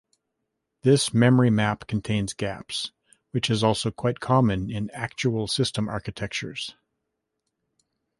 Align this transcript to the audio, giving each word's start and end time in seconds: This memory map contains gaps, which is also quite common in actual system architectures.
This 0.81 1.13
memory 1.13 1.51
map 1.51 1.85
contains 1.85 2.33
gaps, 2.33 2.91
which 3.29 3.51
is 3.51 3.63
also 3.63 3.91
quite 3.91 4.19
common 4.19 4.71
in 4.71 4.89
actual 4.95 5.45
system 5.47 5.87
architectures. 5.87 6.75